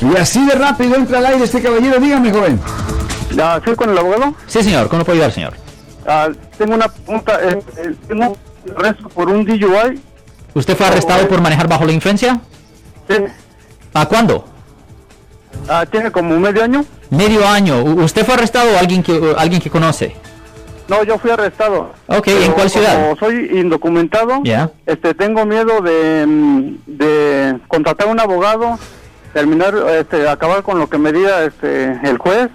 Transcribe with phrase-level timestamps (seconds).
[0.00, 1.98] Y así de rápido entra al aire este caballero.
[1.98, 2.60] Dígame, joven.
[3.34, 4.34] Ya, ¿Soy con el abogado?
[4.46, 4.88] Sí, señor.
[4.88, 5.54] ¿Cómo lo puedo ayudar, señor?
[6.06, 7.38] Ah, tengo una pregunta.
[7.42, 8.36] Eh, eh, tengo
[8.76, 10.00] arresto por un DUI.
[10.54, 12.40] ¿Usted fue arrestado por manejar bajo la influencia?
[13.08, 13.16] Sí.
[13.94, 14.44] ¿A cuándo?
[15.68, 16.84] Ah, tiene como medio año.
[17.10, 17.82] Medio año.
[17.82, 20.16] ¿Usted fue arrestado o alguien que, alguien que conoce?
[20.88, 21.90] No, yo fui arrestado.
[22.06, 23.02] Ok, ¿en cuál ciudad?
[23.02, 24.70] Como soy indocumentado, Ya.
[24.86, 28.78] este, tengo miedo de, mm, de contratar un abogado,
[29.36, 32.48] terminar, este, acabar con lo que me diga este, el juez,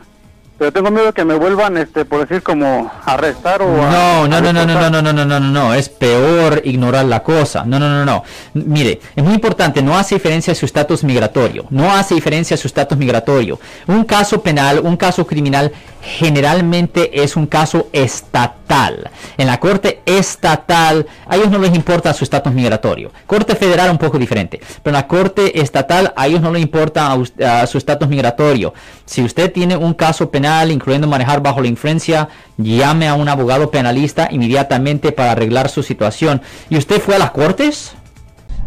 [0.62, 3.84] pero tengo miedo que me vuelvan, este, por decir, como arrestar o...
[3.84, 4.92] a- No, no, a no, no, no, deportar.
[4.92, 7.64] no, no, no, no, no, no, es peor ignorar la cosa.
[7.66, 8.24] No, no, no, no.
[8.54, 11.66] Mire, es muy importante, no hace diferencia su estatus migratorio.
[11.72, 13.60] No hace diferencia su estatus migratorio.
[13.88, 15.72] Un caso penal, un caso criminal,
[16.04, 19.10] generalmente es un caso estatal.
[19.38, 23.12] En la corte estatal, a ellos no les importa su estatus migratorio.
[23.26, 27.08] Corte federal un poco diferente, pero en la corte estatal a ellos no les importa
[27.12, 28.74] a a su estatus migratorio.
[29.06, 33.72] Si usted tiene un caso penal, incluyendo manejar bajo la influencia, llame a un abogado
[33.72, 36.42] penalista inmediatamente para arreglar su situación.
[36.70, 37.94] ¿Y usted fue a las cortes?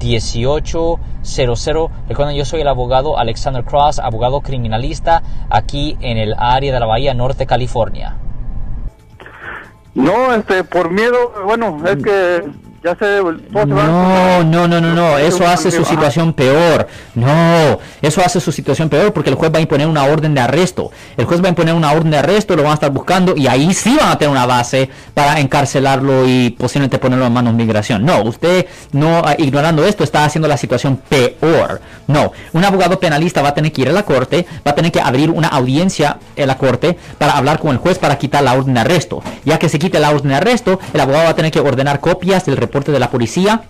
[0.00, 1.90] 1-800-530-1800.
[2.08, 6.86] Recuerden, yo soy el abogado Alexander Cross, abogado criminalista aquí en el área de la
[6.86, 8.16] Bahía Norte, California.
[9.94, 12.44] No, este, por miedo, bueno, es que
[12.82, 16.86] ya se No, no, no, no, no, eso hace su situación peor.
[17.14, 20.40] No, eso hace su situación peor porque el juez va a imponer una orden de
[20.40, 20.90] arresto.
[21.18, 23.48] El juez va a imponer una orden de arresto, lo van a estar buscando y
[23.48, 27.62] ahí sí van a tener una base para encarcelarlo y posiblemente ponerlo en manos de
[27.62, 28.02] migración.
[28.02, 31.82] No, usted no, ah, ignorando esto, está haciendo la situación peor.
[32.06, 34.90] No, un abogado penalista va a tener que ir a la corte, va a tener
[34.90, 38.54] que abrir una audiencia en la corte para hablar con el juez para quitar la
[38.54, 39.22] orden de arresto.
[39.44, 42.00] Ya que se quite la orden de arresto, el abogado va a tener que ordenar
[42.00, 43.62] copias del reporte de la policía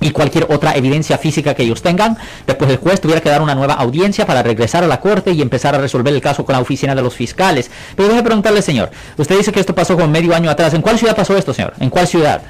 [0.00, 2.16] y cualquier otra evidencia física que ellos tengan.
[2.46, 5.40] Después el juez tuviera que dar una nueva audiencia para regresar a la corte y
[5.40, 7.70] empezar a resolver el caso con la oficina de los fiscales.
[7.96, 10.74] Pero déjeme preguntarle, señor, usted dice que esto pasó como medio año atrás.
[10.74, 11.72] ¿En cuál ciudad pasó esto, señor?
[11.78, 12.42] ¿En cuál ciudad?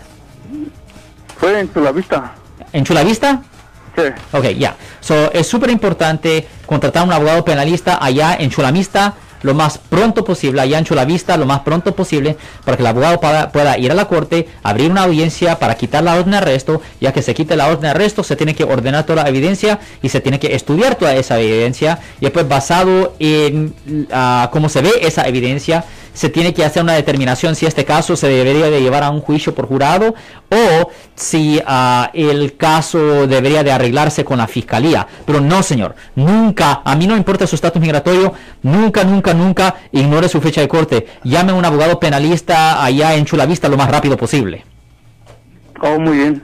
[1.37, 2.33] Fue en Chulavista.
[2.73, 3.43] ¿En Chulavista?
[3.97, 4.03] Sí.
[4.33, 4.75] Ok, ya.
[5.01, 10.25] So, es súper importante contratar a un abogado penalista allá en Chulamista lo más pronto
[10.25, 13.91] posible, allá en Chulavista lo más pronto posible, para que el abogado pueda, pueda ir
[13.91, 17.35] a la corte, abrir una audiencia para quitar la orden de arresto, ya que se
[17.35, 20.39] quite la orden de arresto, se tiene que ordenar toda la evidencia y se tiene
[20.39, 23.75] que estudiar toda esa evidencia, y después basado en
[24.13, 28.17] ah, cómo se ve esa evidencia, se tiene que hacer una determinación si este caso
[28.17, 30.15] se debería de llevar a un juicio por jurado
[30.51, 35.07] o si ah, el caso debería de arreglarse con la fiscalía.
[35.25, 40.29] Pero no, señor, nunca, a mí no importa su estatus migratorio, nunca, nunca, nunca ignore
[40.29, 41.07] su fecha de corte.
[41.25, 44.65] Llame a un abogado penalista allá en Chulavista lo más rápido posible.
[45.81, 46.43] Oh, muy bien.